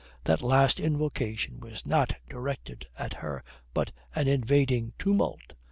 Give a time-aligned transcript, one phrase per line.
[0.23, 5.53] That last invocation was not directed at her but an invading tumult.